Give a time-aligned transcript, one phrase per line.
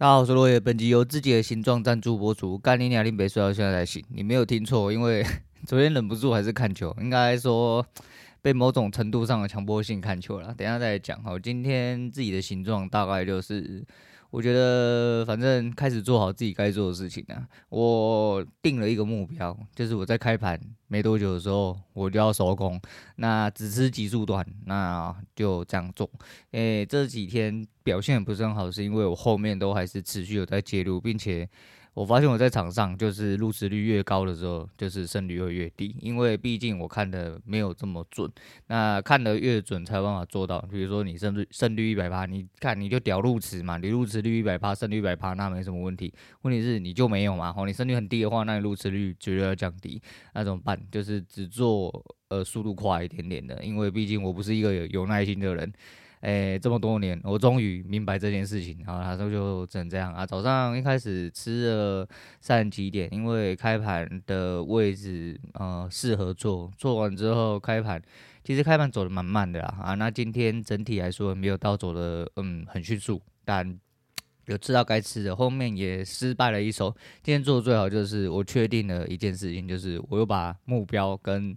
[0.00, 0.60] 大家好，我是落叶。
[0.60, 2.56] 本集由自己的形状赞助播出。
[2.56, 5.26] 干你娘，林北睡到现在才醒，你没有听错，因为
[5.66, 7.84] 昨天忍不住还是看球，应该说
[8.40, 10.54] 被某种程度上的强迫性看球了。
[10.54, 11.20] 等下再讲。
[11.24, 13.84] 好，今天自己的形状大概就是。
[14.30, 17.46] 我觉得反正开始做好自己该做的事情啊。
[17.68, 22.80] 我定了一个目标，就是我在开盘没多久的时候，我就要收工。
[23.16, 26.08] 那只吃极速段，那就这样做。
[26.52, 31.48] 诶、欸，这几天表现不是很好，是因为我后面都还是持续有在介入，并且。
[31.98, 38.30] 我发现我在场上就是入池率越高的时候，就是胜率会越低，因为毕竟我看的没有这么准。
[38.68, 40.60] 那看得越准才有办法做到。
[40.70, 46.14] 比如说你胜率胜率一百八，你看你就屌入池嘛，你入池率一百八，胜率一百八，那没什么问题。
[46.42, 47.52] 问题是你就没有嘛？
[47.56, 50.00] 哦，你胜率很低的话，那你入池率绝对要降低。
[50.34, 50.80] 那怎么办？
[50.92, 51.92] 就是只做
[52.28, 55.72] 呃速度快一点点的，因为毕竟我不是一个有有耐心的人。
[56.20, 58.82] 哎、这么多年，我终于明白这件事情。
[58.86, 60.26] 然后他说就只能这样啊。
[60.26, 62.08] 早上一开始吃了
[62.40, 68.02] 三几点，因为开盘的位置呃适合做，做完之后开盘，
[68.42, 69.94] 其实开盘走得蛮慢的啦啊。
[69.94, 73.78] 那今天整体来说没有到走的嗯很迅速，但
[74.46, 75.36] 有吃到该吃的。
[75.36, 76.94] 后面也失败了一手。
[77.22, 81.56] 今天做的最好就是我确定了一件事情，就是我又把目标跟。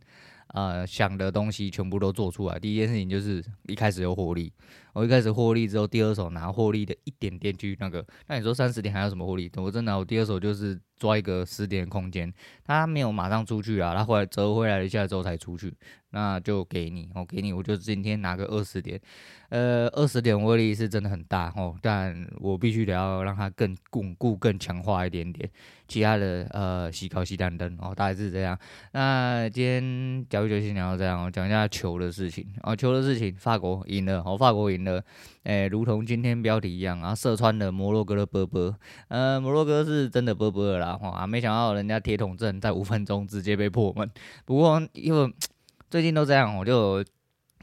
[0.53, 2.59] 呃，想的东西全部都做出来。
[2.59, 4.51] 第一件事情就是一开始有活力，
[4.93, 8.05] 我一开始获利之后，第二手拿获利的一点点去那个。
[8.27, 9.51] 那你说三十点还有什么获利？
[9.55, 12.31] 我真的，我第二手就是抓一个十点空间，
[12.63, 15.73] 他没有马上出去啊，他后来折回来一下之后才出去。
[16.13, 18.99] 那就给你，我给你，我就今天拿个二十点，
[19.47, 25.49] 呃，二十点威力是真的很大哦，但我必须得要让它更巩固、更强化一点点。
[25.87, 28.57] 其他的呃，西高西单灯哦，大概是这样。
[28.91, 35.03] 那今天交易就先聊到这样，我讲一下球的事情哦，球的事情，法国赢了，哦，法国赢了，
[35.43, 38.75] 诶、如同今天标题一样啊，射穿了摩洛哥的波波，
[39.07, 44.09] 呃，摩洛哥是真的波波了啦，哇、啊，没想到人家铁桶阵在五分钟直接被破门，
[44.45, 45.33] 不过因为。
[45.91, 47.03] 最近都这样，我就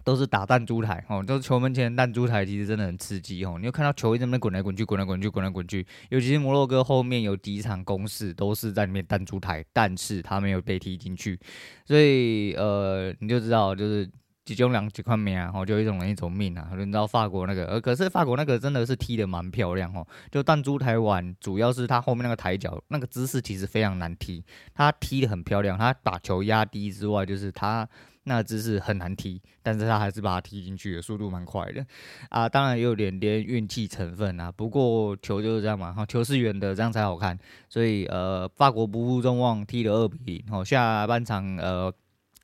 [0.05, 3.55] 都是打弹珠台哦，就是球门前弹珠台，其实真的很刺激哦。
[3.57, 5.87] 你就看到球一直在那滚来滚去，滚来滚去，滚来滚去。
[6.11, 11.41] 尤其是摩洛哥后面有几场攻势都是在里面弹珠台，但是他没有被踢进去，
[11.87, 14.07] 所以呃，你就知道就是
[14.55, 16.71] 几种两几块命啊，哦，就一种人一种命啊。
[16.77, 20.07] 你知道法国那个，呃，可是法国那个真的是踢得蛮漂亮哦。
[20.31, 24.45] 就弹珠台玩，主要是他后面那个抬脚那个姿势其实非常难踢，
[24.75, 27.89] 他踢得很漂亮，他把球压低之外，就是他。
[28.25, 31.83] 那个姿势很难踢，但是他还是把它踢进去的，速度蛮快的
[32.29, 32.47] 啊。
[32.47, 34.53] 当然也有点点运气成分啊。
[34.53, 37.39] 不过球就是这样嘛，哈，球是圆的，这样才好看。
[37.71, 40.45] 所以呃，法国不负众望，踢了二比零。
[40.51, 41.91] 哦，下半场呃。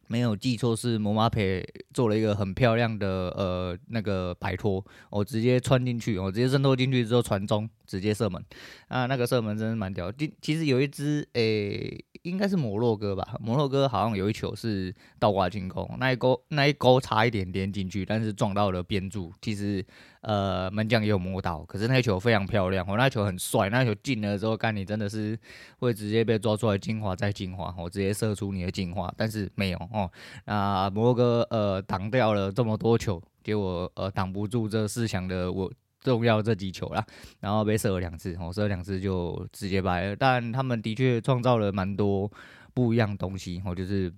[0.09, 8.43] 没有记错，是姆巴佩做了一个很漂亮的呃那个摆脱，我直接穿进去，我直接渗透进去之后传中，直接射门
[8.89, 9.07] 啊！
[9.07, 10.13] 那个射门真是蛮屌。
[10.13, 13.37] 其其实有一只诶，应该是摩洛哥吧？
[13.41, 19.33] 摩洛哥好像有一球是倒挂进攻，那一勾那一勾差一点点进去，但是撞到了边柱。
[19.41, 19.83] 其实。
[20.27, 25.39] 呃，门将也有摸到，可是那球非常漂亮，我、哦、那球很帅，那球进了之后，看你真的是
[25.81, 30.11] 会直接被抓出来精华再精华，我、直接射出你的精华，但是没有哦。
[30.47, 35.71] 那摩洛哥呃挡掉了这么多球，结果呃挡不住这四强的我
[36.05, 37.05] 重要这几球啦，
[37.41, 40.15] 然后被射了两次，我、哦、射了两次就直接败了。
[40.15, 42.31] 但他们的确创造了蛮多
[42.73, 44.15] 不一样东西，我、哦、就是。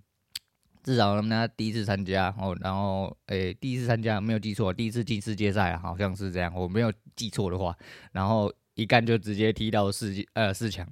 [0.82, 7.76] 至少他们家第一次参加哦，然后诶、第一次参加没有记错，第一次进世界赛好像是这样，我没有记错的话，
[8.12, 10.86] 然后一干就直接踢到世界呃四强，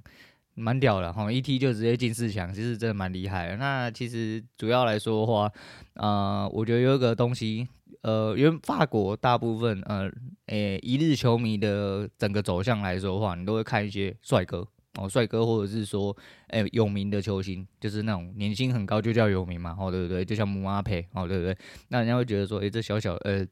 [0.53, 3.55] 蛮屌的哈，一踢就直接进四强，其实真的蛮厉害的。
[3.55, 5.49] 那其实主要来说的话，
[5.93, 7.65] 呃，我觉得有一个东西，
[8.01, 10.11] 呃，因为法国大部分呃，
[10.47, 14.67] 诶、一日球迷的整个走向来说的话，你都会看一些帅哥。
[14.97, 16.15] 哦，帅哥，或者是说，
[16.47, 20.23] 诶、有名的球星，就是那种年薪很高就叫有名嘛，哦，对不对？
[20.23, 21.57] 就像姆巴佩，哦，对不对？
[21.89, 23.45] 那人家会觉得说，诶、这小小，呃，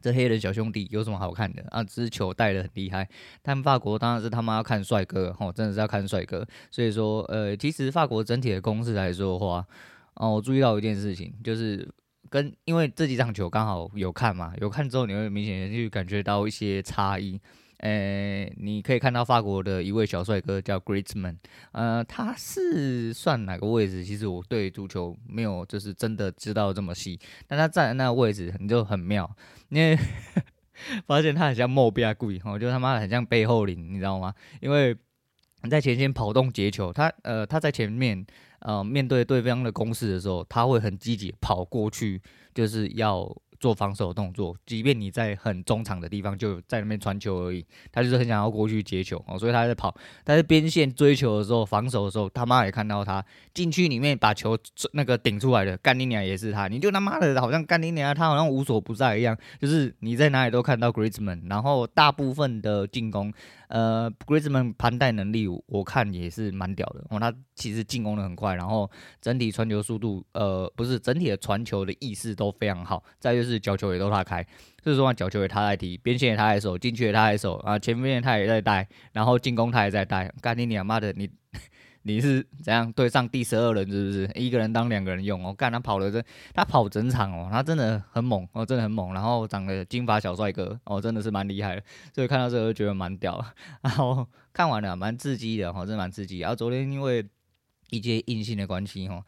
[0.00, 1.84] 这黑人小兄弟有什么好看的啊？
[1.84, 3.06] 只是球带的很厉害。
[3.42, 6.46] 但法国当然是他妈要看帅哥，哦，真的是要看帅哥。
[6.70, 9.62] 所以说，呃，其实法国整体的攻势来说的话，
[10.14, 11.86] 哦，我注意到一件事情，就是
[12.30, 17.38] 跟因为这几场球刚好有看嘛，有看之后你会明显去感觉到一些差异。
[17.82, 21.36] 诶、你可以看到法国的一位小帅哥叫 Griezmann，
[21.72, 24.04] 呃，他是算哪个位置？
[24.04, 27.18] 其实我对足球没有就是真的知道这么细，
[27.48, 29.34] 但他站在那个位置你就很妙，
[29.70, 29.98] 因 为
[31.06, 34.34] 发现他很像莫比亚贵，我觉得他妈很像背后灵，你知道吗？
[34.60, 34.94] 因为
[35.70, 38.26] 在前线跑动截球，他呃他在前面
[38.60, 42.20] 呃面对对方的攻势的时候，他会很积极跑过去，
[42.54, 43.36] 就是要。
[43.60, 53.22] 做防守动作，即便你在很中场的地方就在那边传球而已，他就是很想要过去接球哦，所以他在跑，他在边线追球的时候，防守的时候，他妈也看到他
[53.52, 54.58] 禁区里面把球
[54.94, 63.32] 那个顶出来的，干你娘也是他，你就他妈的好像干你娘，他好像无所不在一样，就是你在哪里都看到 Griezmann，然后大部分的进攻。
[63.68, 68.90] 呃，Griezmann 盘带能力我看也是蛮屌的哦，他其实进攻的很快，然后
[69.20, 73.00] 整体传球速度，呃，不是整体的传球的意识都非常好。
[73.20, 74.42] 再就是是角球也都他开，
[74.82, 80.32] 就是说角球也他在踢，边线也他在守，进去也他在守啊，前面他也在带，然后进攻他也在带。
[80.40, 81.28] 干你娘妈的你！
[82.02, 85.44] 你是怎样对上第十二人是不是一个人当两个人用？
[85.44, 86.24] 哦、干他跑了这
[86.54, 89.12] 他跑整场哦，他真的很猛哦，真的很猛。
[89.12, 91.82] 然后长得金发小帅哥哦，真的是蛮厉害的。
[92.14, 93.44] 所以看到这个就觉得蛮屌。
[93.82, 96.38] 然后看完了蛮刺激的哈、哦，真蛮刺激。
[96.38, 97.22] 然后昨天因为
[97.90, 99.22] 一些硬性的关系哈，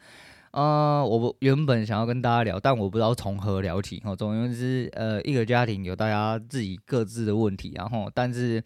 [0.53, 4.15] 呃，我原本想要跟大家聊，但我不知道从何聊起哦。
[4.15, 8.63] 总而言之呃，一个家庭有大家自己各自的问题，然后但是。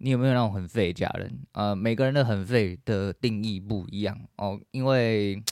[0.00, 1.28] 你有没有那种很废家人？
[1.54, 5.42] 呃，每个人的很废的定义不一样哦，因为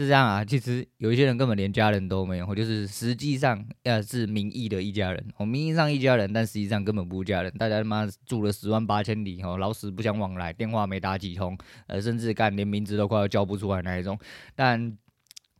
[0.00, 11.56] 是这样啊，其实有一些人根本连家人都没有，就是实际上呃是名义的一家人，哦，名义上一家人，但实际上根本不家人，大家他妈住了十万八千里哦，老死不相往来，电话没打几通，
[11.86, 14.18] 呃，甚至干连名字都快要叫不出来那一种，
[14.54, 14.96] 但。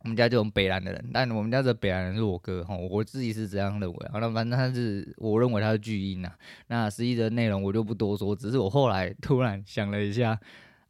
[0.03, 4.09] 我们家这种北兰的人，但我们家这北兰人是我哥哈，我自己是这样认为。
[4.11, 6.31] 好了，反正他是我认为他是巨婴呐，
[6.69, 10.39] 那实际的内容我就不多说，只是我后来突然想了一下。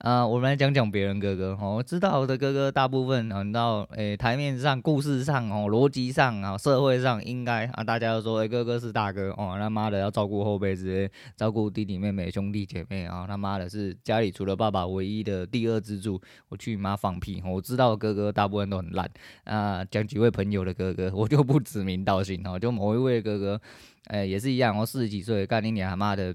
[0.02, 1.76] 啊、我们来讲讲别人哥哥哦。
[1.76, 16.20] 我知道的哥哥大部分啊，你知道，诶，台面上、故事上哦，逻辑上啊，社会上应该啊，大家都说，诶，哥哥是大哥哦，他妈的要照顾后辈之类，照顾弟弟妹妹、兄弟姐妹啊，他妈的是家里除了爸爸唯一的第二支柱。
[16.50, 17.40] 我去你妈放屁！
[17.46, 19.08] 我知道哥哥大部分都很烂
[19.44, 19.86] 啊。
[19.86, 23.62] 讲几位朋友的哥哥，我就不指名道姓哦，就某一位哥哥，
[24.08, 26.34] 诶，也是一样哦，四十几岁，干你娘他妈的！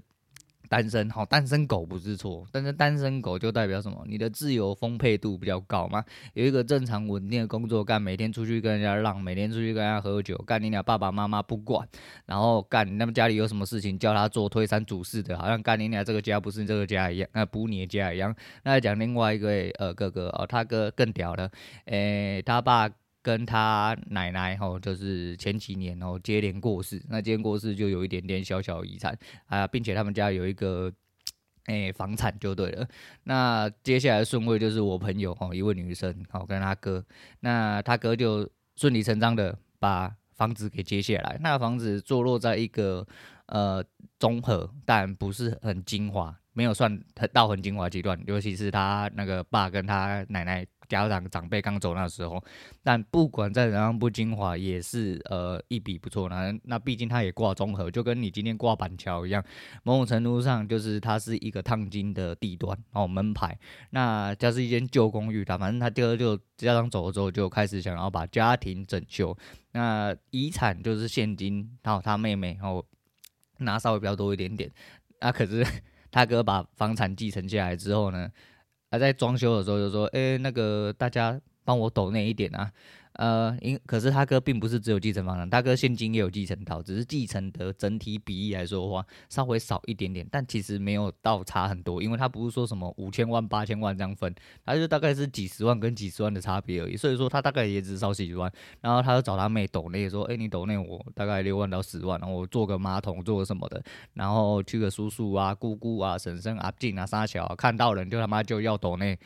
[0.68, 4.04] 单身好，单身狗不是错，但是单身狗就代表什么？
[4.06, 6.04] 你的自由丰沛度比较高嘛，
[6.34, 11.88] 有一个正常稳定的工作干，每天出去跟人家浪，每天出去跟人家喝酒，干你俩爸爸妈妈不管，
[12.26, 18.34] 然后干你那么家里有什么事情叫他做推三阻四的，好像干你俩这个家不是这个家一样，那不你的家一样。
[18.64, 19.48] 那讲另外一个
[19.78, 21.50] 呃哥哥哦，他哥更屌了，
[21.86, 22.90] 诶、他爸。
[23.26, 30.93] 跟他奶奶吼，就是前几年哦接连过世，那接连过世就有一点点小小遗产啊，并且他们家有一个
[31.64, 32.88] 诶、房产就对了。
[33.25, 37.05] 那接下来顺位就是我朋友哦，一位女生哦跟他哥，
[37.40, 41.37] 那他哥就顺理成章的把房子给接下来。
[41.40, 43.05] 那房子坐落在一个
[43.46, 43.82] 呃
[44.20, 50.64] 综合，但不是很精华，没有算很到很精华阶段，尤其是他那个爸跟他奶奶。
[50.88, 52.42] 家长长辈刚走那时候，
[52.82, 56.28] 但不管再怎样不精华，也是呃一笔不错。
[56.28, 59.44] 那那毕竟他也挂中和，就跟你今天挂板桥一样，
[59.82, 63.58] 某种程度上就是它是一个烫金的地段哦门牌。
[63.90, 69.36] 那这是一间旧公寓，他反正他第二就家长走了之后，就开始想要把家庭整修。
[69.72, 72.84] 那遗产就是现金，然后他妹妹然后
[73.58, 74.70] 拿稍微比较多一点点。
[75.20, 75.66] 那可是
[76.10, 78.30] 他哥把房产继承下来之后呢？
[78.90, 82.70] 还在装修的时候就说：“哎、那个大家帮我懂那一点啊。”
[83.16, 103.82] 呃，因可是他哥并不是只有继承房产，他哥现金也有继承到，只是继承的整体比例来说的话，稍微少一点点，但其实没有到差很多，因为他不是说什么五千万、八千万这样分，他就大概是几十万跟几十万的差别而已，所以说他大概也只少几十万，然后他就找他妹抖内说：“哎、你抖内我大概六万到十万，然后我做个马桶，做个什么的，
[104.14, 109.19] 然后去个叔叔啊、姑姑啊、婶婶啊、进啊、三小啊，看到人就他妈就要抖内。”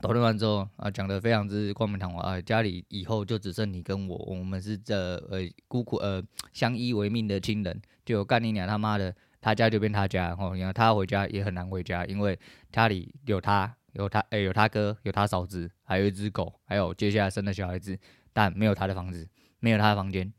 [0.00, 12.38] 讨论完之后啊，讲得非常之冠冕堂皇啊，家里以后就只剩你跟我，我们是这呃孤苦呃相依为命的亲人，就干你娘他妈的，他家就变他家，然后你看他回家也很难回家，因为
[12.70, 17.98] 家里有他有他诶、欸，有他哥有他嫂子，还有一只狗，还有接下来生的小孩子，
[18.32, 19.28] 但没有他的房子，
[19.58, 20.32] 没有他的房间，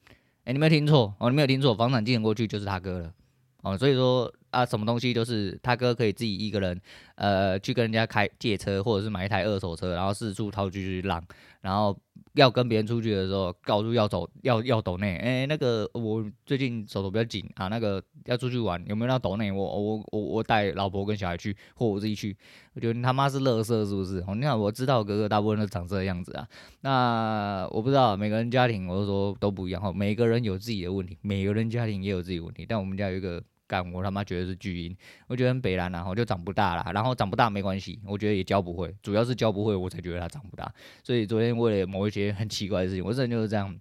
[0.46, 3.14] 诶、欸，你没有听错哦，你没有听错，房产继承过去就是他哥了。
[3.62, 6.80] 哦，所以说啊，什么东西都是他哥可以自己一个人，
[7.16, 11.22] 呃，去跟人家开借车，或者是买一台二手车，然后四处掏出去浪，
[11.62, 11.98] 然后
[12.40, 19.52] 要跟别人出去的时候，告诉要走要要抖内，哎，那个我最近手头比较紧啊，那个要出去玩，有没有要抖内？
[19.52, 22.36] 我我我我带老婆跟小孩去，或我自己去，
[22.74, 24.24] 我觉得你他妈是乐色是不是？
[24.28, 26.48] 哦，你看我知道哥哥大部分都长这个样子啊，
[26.82, 33.44] 那我不知道每个人家庭，我都说都不一样哈，每个人有自己的问题，每个人家庭也有自己的问题，但我们家有一个。
[33.70, 34.98] 干我他妈觉得是巨婴，
[35.28, 40.74] 我觉得很北烂然后就长不大了，然后长不大没关系，我觉得也教不会，主要是教不会我才觉得他长不大。
[41.04, 43.80] 所以昨天为了某一些很奇怪的事情，我这人就是这样。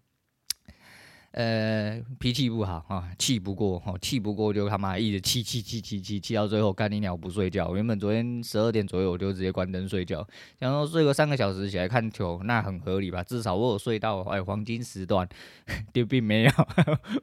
[1.33, 7.77] 呃，脾气不好啊，气不过，哈，气不过就他妈一直气气气气气气到最后干你鸟不睡觉。
[7.77, 10.27] 原本昨天十二点左右我就直接关灯睡觉，
[10.59, 13.23] 想说睡个三个小时起来看球，那很合理吧？
[13.23, 15.29] 至少我有睡到哎黄金时段，
[15.93, 16.51] 就并没有，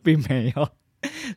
[0.03, 0.69] 并没有。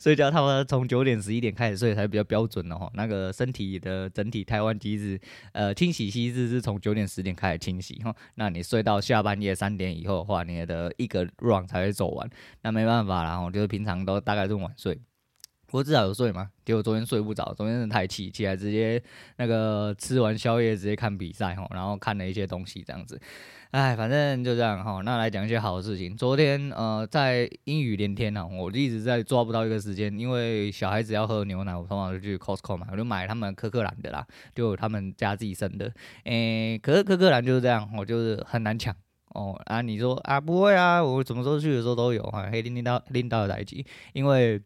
[0.01, 2.91] 睡觉，他们从九点十一点开始睡才比较标准的哈。
[2.95, 5.21] 那个身体的整体台湾机制，
[5.53, 8.15] 呃，清洗机制是从九点十点开始清洗哈。
[8.35, 12.29] 那你睡到下半夜三点以后的话，你的一个 run 才会走完。
[12.63, 14.99] 那没办法啦，就是平常都大概是晚睡。
[15.71, 19.03] 我至少有睡嘛，结果昨天睡不着，昨天真的太气，起来直接
[19.37, 23.21] 那个吃完宵夜直接看比赛哈，然后看了一些东西这样子。
[23.71, 25.03] 哎，反正就这样哈。
[25.05, 26.17] 那来讲一些好的事情。
[26.17, 35.93] 昨天呃，在阴雨连天呢，我一直在抓不到一个时间，因为小孩子要喝牛奶，我通常就去 Costco 买，我就买他们柯克兰的啦，就他们家自己生的。
[36.25, 38.97] 诶，可是柯克兰就是这样，我就是很难抢
[39.35, 39.61] 哦。
[39.67, 43.85] 啊，你说啊，不会啊，我什么时候去的时候都有哈，黑拎拎到拎到的来及，
[44.15, 44.59] 因为。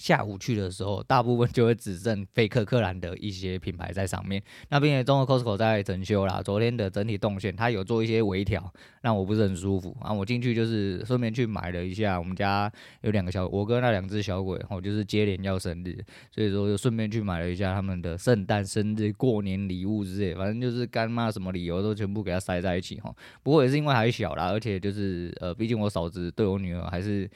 [0.00, 4.42] 下午去的时候，大部分就会只剩非柯克兰的一些品牌在上面。
[4.70, 10.10] 那边的中国 Costco 在整修啦，昨天的整体动线，它有做一些微调，让我不是很舒服啊。
[10.10, 23.14] 我进去就是顺便去买了一下，我们家有两个小，我哥那两只小鬼，哦，就是接连要生日，所以说就顺便去买了一下他们的圣诞、生日、过年礼物之类，反正就是干妈什么理由都全部给他塞在一起哈。
[23.42, 27.28] 不过也是因为还小啦，而且就是呃，毕竟我嫂子对我女儿还是。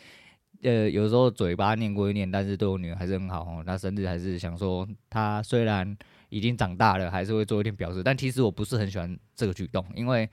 [0.64, 3.62] 呃，有时候嘴巴念归念，但是对我女儿还是很好哦。
[3.64, 5.96] 她甚至还是想说，她虽然
[6.30, 8.02] 已经长大了，还是会做一点表示。
[8.02, 10.26] 但其实我不是很喜欢这个举动，因为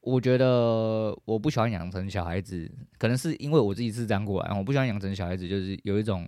[0.00, 6.26] 我觉得我不喜欢养成小孩子，可能是因为我自己是这样过来，我不喜欢养成小孩子，就是有一种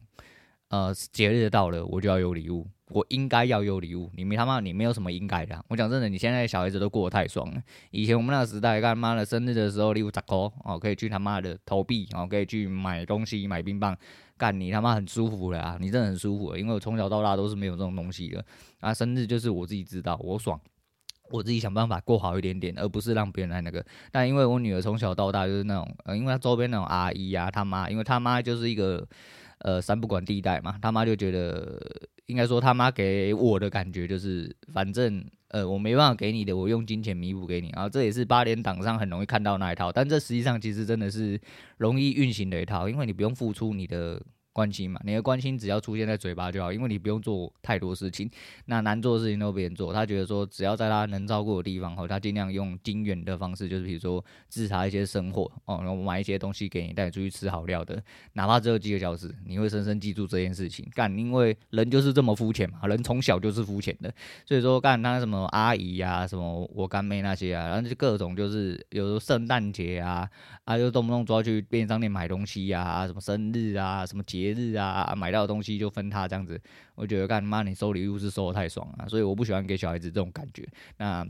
[0.68, 2.66] 呃节日到了我就要有礼物。
[2.92, 7.62] 我应该要有礼物，你没他妈，你没有什么应该的、我讲真的，你现在小孩子都过得太爽了。
[7.90, 13.96] 以前我们那个时代，干妈的生日的时候，礼物十块哦，可以去他妈的投币哦，可以去买东西买冰棒，
[14.36, 15.76] 干你他妈很舒服了啊！
[15.80, 18.44] 你真的很舒服，因为我从小到大都是没有这种东西的
[18.80, 18.92] 啊。
[18.92, 20.60] 生日就是我自己知道，我爽，
[21.30, 23.84] 我自己想办法过好一点点，而不是让别人来那个。
[24.10, 29.06] 但因为我女儿从小到大就是那种，呃，因为她周边那种阿姨啊，她妈，因为她妈就是一个
[29.62, 31.80] 呃三不管地带嘛，他妈就觉得。
[32.26, 37.68] 应该说他妈给我的感觉就是，反正呃我没办法给你的，我用金钱弥补给你。
[37.74, 41.38] 然后这也是八点档上很容易看到那一套，但这实际上其实真的是
[41.78, 44.22] 容易运行的一套，因为你不用付出你的。
[44.52, 48.30] 关心嘛，你的关心只要出现在嘴巴就好，因为你不用做太多事情。
[48.66, 58.02] 那难做的事情都别人做，他觉得说只要在他能照顾的地方，吼，他尽量用金援的方式，就是比如说支持他一些生活，哦，然后买一些东西给你，带你出去吃好料的，
[58.34, 60.86] 哪怕只有几个小时，你会深深记住这件事情。
[60.94, 64.12] 干，因为人就是这么肤浅嘛，人从小就是肤浅的，
[64.44, 70.28] 所以说干他什么阿姨、啊，什么我干妹那些啊，然后就各种就是有时候圣诞节啊，
[70.64, 74.41] 啊，就动不动就要去便利商店买东西呀、啊，什么生日啊，什么节。
[74.42, 76.60] 节日啊，买到的东西就分他这样子，
[76.94, 80.68] 我觉得干妈你收礼物是收的太爽了，所以我不喜欢给小孩子这种感觉。
[80.98, 81.26] 那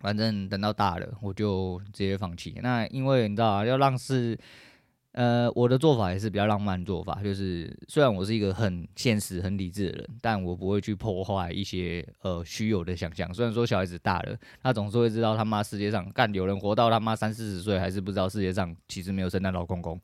[0.00, 2.54] 反正等到大了，我就直接放弃。
[2.62, 4.38] 那因为你知道啊，要让是。
[5.16, 13.32] 呃，我的做法也是比较浪漫做法，就是虽然我是一个很现实、很理智的人，但我不会去破坏一些呃虚有的想象。
[13.32, 19.98] 虽然说小孩子大了，他总是会知道他妈世界上干有人活到他妈三四十岁，还是不知道世界上其实没有圣诞老公公，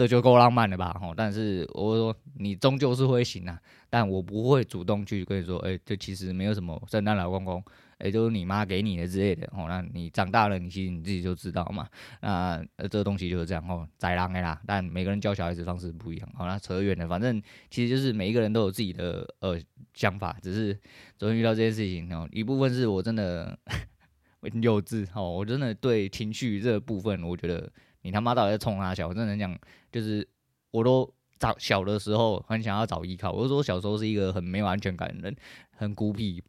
[0.00, 0.96] 这就够浪漫了吧？
[0.98, 7.62] 吼，但是我说你终究是会醒啊，但我不会主动去跟你说，哎、这其实没有什么圣诞老公公。
[7.98, 11.86] 也、欸、就是你妈给你的之类的哦，那你长大了，你其实你自己就知道嘛。
[12.22, 14.58] 那，这个东西就是这样哦，宰狼的啦。
[14.66, 17.06] 但每个人教小孩子方式不一样，好，那扯远了。
[17.06, 19.60] 反正其实就是每一个人都有自己的呃
[19.92, 20.74] 想法，只是
[21.18, 23.58] 昨天遇到这件事情哦，一部分是我真的
[24.62, 27.70] 幼稚哦，我真的对情绪这部分，我觉得
[28.02, 29.08] 你他妈到底在冲哪小？
[29.08, 29.58] 我真的讲，
[29.90, 30.26] 就是
[30.70, 35.36] 我都早小的时候很想要找依靠，我就说小时候是一个很没有安全感的人，
[35.70, 36.42] 很孤僻。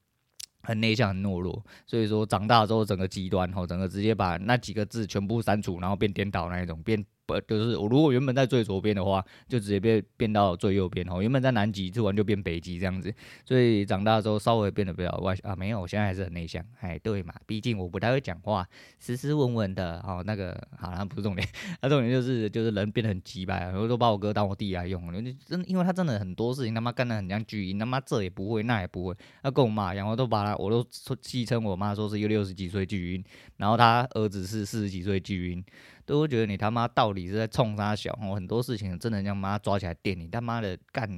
[0.63, 7.03] 很内向，很懦弱，所以说长大之后整个极端，吼，整个直接把那几个字全部删除，然后变颠倒那一种变。
[7.41, 11.21] 就是我如果原本在最左边的话，就直接变变到最右边哦。
[11.21, 13.13] 原本在南极，突然就变北极这样子，
[13.45, 16.65] 所以长大之后稍微变得比较外啊，没有，我现在还是很内向。
[16.79, 18.67] 哎，对嘛，毕竟我不太会讲话，
[18.99, 20.23] 斯斯文文的哦。
[20.25, 21.47] 那个好像不是重点，
[21.81, 25.11] 那重点就是就是人变得很鸡掰，我都把我哥当我弟来用，
[25.45, 33.23] 真因为他真的很多事情他妈干得很像巨婴，他妈这也不会那也不会，他跟我妈一样，我都把他我都说戏称我妈说是一个六十几岁巨婴，
[33.57, 35.63] 然后他儿子是四十几岁巨婴。
[36.11, 41.09] 都会觉得你他妈到底是在冲三小，哦，很多事情真的让妈抓起来电你，他妈的干，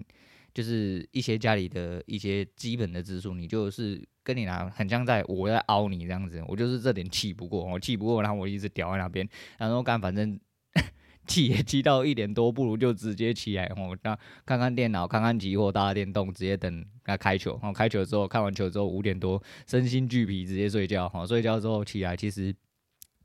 [0.53, 10.39] 就是一些家里的一些基本的支出，你就是跟你拿很像在我在凹你这样子，我就是这点气不过，我气不过，然后我一直屌在那边，然后干反正
[11.25, 17.53] 气也气到一点多，不如就直接起来我，那看看电脑，看看机或打打电动，直接等他开球。
[17.53, 21.09] 然后开球之后，看完球之后五点多，身心俱疲，直接睡觉。
[21.09, 22.53] 哈，睡觉之后起来，其实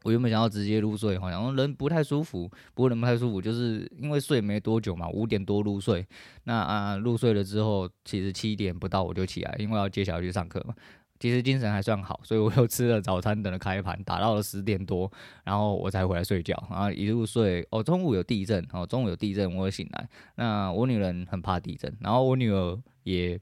[0.05, 6.07] 我原本想要直接入睡，好像人不太舒服，不过人不太舒服，就是因为睡没多久嘛，五点多入睡。
[6.45, 10.75] 那啊，入睡了之后，其实七点不到我就起来，因为要接小孩去上课嘛。
[11.21, 15.11] 其实精神还算好，所以我又吃了早餐，等了开盘，打到了十点多，
[15.43, 17.67] 然后我才回来睡觉，然后一入睡。
[17.73, 20.09] 哦，中午有地震，哦，中午有地震，我会醒来。
[20.37, 23.37] 那我女人很怕地震，然后我女儿也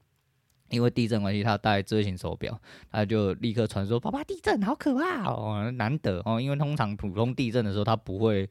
[0.71, 2.59] 因为地震关系，他戴智慧型手表，
[2.91, 8.49] 他就立刻传说：“爸爸，地震好可怕哦，难得哦，因为通常普通地震的时候，他不会。”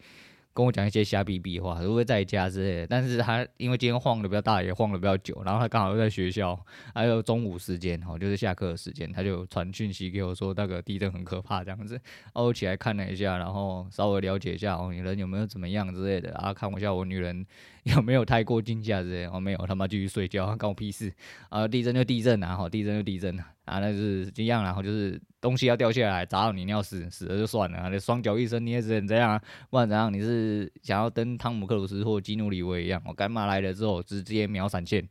[0.56, 6.58] 跟我讲一些瞎逼逼话，如果在家之类的，但是他因为今天晃的比较大，也晃的比较久，然后他刚好又在学校，
[6.94, 12.00] 还有中午时间，哦，就是下课的时间，他就传讯息给我说那个地震很可怕这样子，
[12.34, 17.46] 我起来看了一下，然后稍微了解一下哦，你人有没有怎么样之类的，然后看我一下我女人
[17.84, 21.14] 有没有太过惊吓之类的，哦，没有，他妈继续睡觉，关我屁事
[21.50, 23.55] 啊，地震就地震啊，好，地震就地震啊。
[23.66, 30.12] 啊，那是一样，然后就是东西要掉下来砸到你，你要死死了就算了，那双脚一伸捏直这样啊，不然怎样？
[30.14, 33.02] 你是想要登汤姆克鲁斯或基努里维一样？
[33.06, 35.08] 我干嘛来了之后直接秒闪现，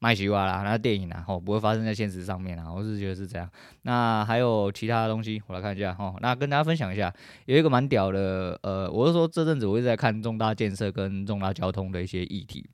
[0.00, 3.48] 卖西瓜啦，那电影啊，吼不会发生在现实上面啊，我是觉得是这样。
[3.82, 6.14] 那还有其他的东西，我来看一下哈。
[6.20, 7.14] 那跟大家分享一下，
[7.46, 12.68] 有一个蛮屌的，呃，我是说这阵子我一直在看重大建设跟重大交通的一些议题。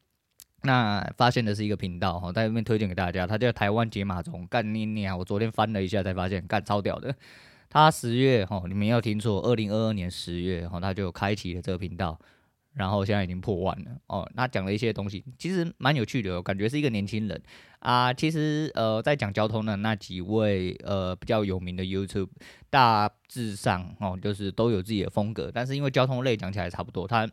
[0.63, 5.17] 那发现的是一个频道哈，在这边推荐给大家，他叫台湾解码中干你你啊！
[5.17, 7.15] 我昨天翻了一下才发现，干超屌的。
[7.71, 12.19] 他十月哈，你没有听错，二零二二年十月哈，他就开启了这个频道，
[12.75, 14.31] 然后现在已经破万了哦。
[14.35, 17.43] 那讲了一些东西，其实蛮有趣的，感觉是一个年轻人
[17.79, 18.13] 啊。
[18.13, 22.29] 其实呃，在讲交通的那几位呃比较有名的 YouTube，
[22.69, 27.27] 大致上哦就是都有自己的风格，但是因为交通类讲起来差不多，他。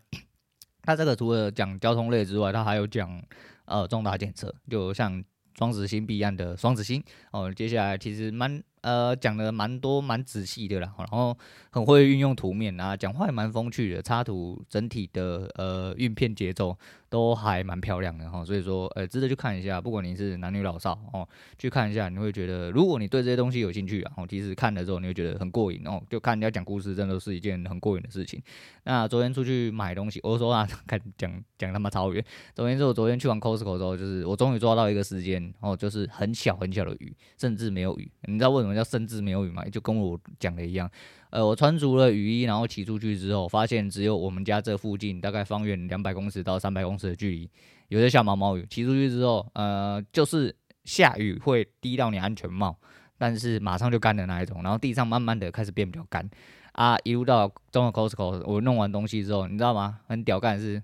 [0.87, 3.21] 他这个除了讲交通类之外，他还有讲
[3.65, 5.23] 呃重大检测，就像
[5.57, 7.53] 双子星彼岸的双子星哦。
[7.53, 8.63] 接下来其实蛮。
[8.81, 11.37] 呃，讲的蛮多蛮仔细的啦，然后
[11.71, 16.77] 很会运用图面啊，讲话也蛮风趣的，插图整体的呃运片节奏
[17.09, 28.41] 都还蛮漂亮的哈，所以说呃值得去看一下，不管你是男女老少哦，去看一下，你会觉得如果你对这些东西有兴趣啊，哦，其实看了之后你会觉得很过瘾哦，就看人家讲故事，真的是一件很过瘾的事情。
[28.83, 32.23] 那昨天出去买东西，我说啊， 看讲讲他妈超远。
[32.53, 38.75] 昨天是我昨天去完 Costco 之后，就是我终于抓到一个时间哦，就是很小很小的雨，甚至没有雨，你知道为什么？
[38.75, 40.89] 叫甚至没有雨吗，就跟我讲的一样。
[41.29, 47.49] 呃，我穿足了雨衣，然后骑出去之后，发现只有我们家这附近大概方圆两百公尺到三百公尺的距离，
[47.89, 48.65] 有在下毛毛雨。
[48.69, 52.77] 骑出去之后，呃，就是下雨会滴到你安全帽，
[53.17, 54.63] 但是马上就干的那一种。
[54.63, 56.29] 然后地上慢慢的开始变比较干
[56.71, 59.99] 啊，一路到中国 Costco，我弄完东西之后，你知道吗？
[60.07, 60.81] 很屌干是。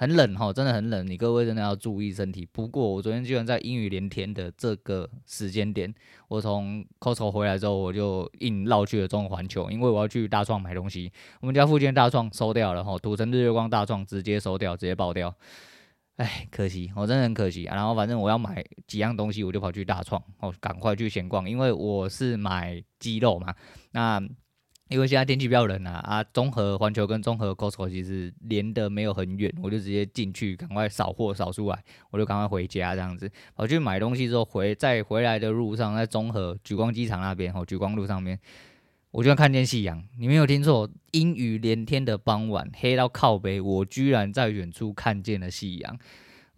[0.00, 2.48] 很冷哈，真的很冷，你各位真的要注意身体。
[2.50, 5.94] 不过我昨天居然在阴雨连天的这个时间点，
[6.26, 11.12] 我从 Costco 回来之后，我就硬绕去了中环球，因为我要去大创买东西。
[11.42, 15.34] 我们家附近大创收掉了哈，土城日月光大创直接收掉，直接爆掉。
[16.16, 17.64] 哎，可惜，我真的很可惜。
[17.64, 23.54] 然后反正我要买几样东西，我就跑去大创，哦，赶快去闲逛，因为我是买鸡肉嘛。
[23.90, 24.18] 那
[24.90, 33.30] 因为现在天气比较冷啊，啊，中和环球跟中和 Costco 其实连得没有很远，我就直接进去，赶快扫货扫出来，我就赶快回家这样子。
[33.54, 38.36] 跑去买东西之后回，在回来的路上，在中和莒光机场那边，哦，莒光路上面，
[39.12, 40.02] 我居然看见夕阳。
[40.18, 45.96] 你没有听错，阴雨连天的傍晚，黑到靠北，我居然在远处看见了夕阳。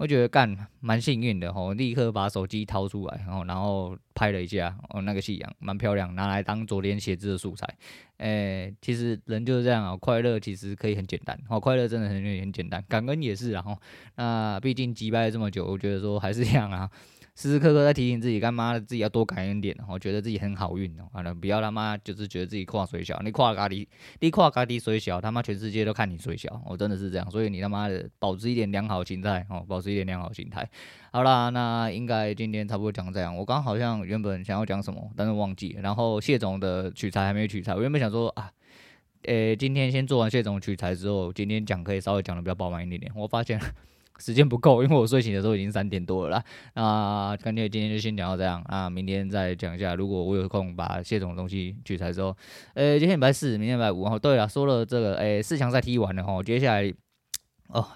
[0.02, 7.64] 我觉得干蛮幸运的吼，立刻把手机掏出来，然后然后拍了一下，哦，那个夕阳蛮漂亮，拿来当昨天写字的素材。
[8.16, 13.78] 诶、其实人就是这样啊，快乐其实可以很简单，哦，快乐真的很很简单，感恩也是啊，吼，
[14.16, 16.90] 那毕竟击败了这么久，我觉得说还是这样啊。
[17.34, 21.08] 时时刻刻在提醒自己，干妈的自己要多感恩点，我觉得自己很好运哦。
[21.12, 23.86] 完了，不要他妈就是觉得自己跨水小，你跨咖喱，
[24.20, 27.30] 你跨咖喱水小，他妈全世界都看你水小，我真的是这样。
[27.30, 30.68] 所以你他妈的保持一点良好心态哦，保持一点良好心态。
[31.10, 33.34] 好啦，那应该今天差不多讲这样。
[33.34, 35.78] 我刚好像原本想要讲什么，但是忘记。
[35.82, 38.52] 然后谢总的取材还没取材，我原本想说啊，
[39.22, 43.10] 诶、今天先做完谢总取材之后，今天讲可以稍微讲的比较饱满一点点。
[43.16, 43.58] 我发现。
[44.18, 46.44] 时间不够，因为我睡醒的时候已经三点多了啦。
[46.74, 49.94] 啊，感觉今天就先讲到这样啊，明天再讲一下。
[49.94, 52.36] 如果我有空把谢总的东西取材之后，
[52.74, 54.04] 呃、今天礼拜四，明天礼拜五。
[54.04, 56.92] 哦，对了，说了这个，诶、四强赛踢完了哈，接下来
[57.68, 57.86] 哦。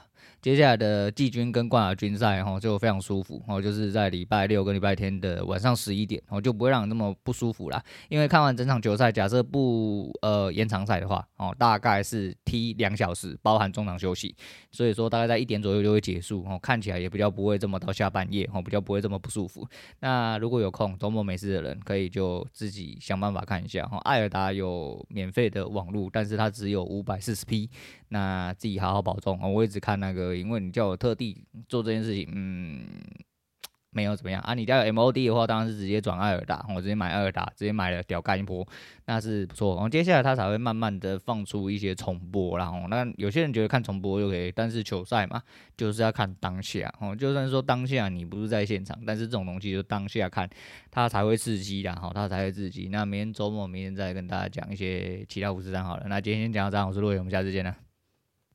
[0.47, 7.83] 接下来的季军跟冠亚军赛哈就非常舒服哦，就是在礼拜六跟礼拜天的晚上十一点哦，就不会让你那么不舒服啦。
[8.09, 14.37] 因为看完整场球赛，假设不呃延长赛的话哦，大概是踢两小时，包含中场休息，
[14.71, 19.67] 所以说大概在一点左右就会结束哦，看起来也比较不会这么到下半夜哦，比较不会这么不舒服。
[19.99, 23.99] 那如果有空周末没事的人，可以就自己想办法看一下哈。
[24.05, 27.69] 艾尔达有免费的网路，但是它只有五百四十 P，
[28.11, 29.49] 那自己好好保重哦。
[29.49, 32.87] 我一直看那个，因为你叫我特地做这件事情，嗯。
[33.93, 34.53] 没有怎么样啊？
[34.53, 38.63] 你家有 MOD 的话，当然是直接转爱尔达，我直接买爱尔达，直接买了屌干一波，
[39.07, 39.75] 那是不错。
[39.75, 45.43] 然后接下来他才会慢慢的放出一些重播，然后那有些人觉得看重播就可以，但是球赛嘛，
[45.79, 47.17] 就是要看当下哦。
[47.17, 50.47] 就算说当下你不是在现场，但是这种东西就当下看，
[50.91, 52.91] 它才会刺激的哈，它才会刺激。
[52.93, 56.05] 那明天周末，明天再跟大家讲一些其他五四三好了。
[56.07, 57.86] 那今天先讲到这，我是陆伟，我们下次见了。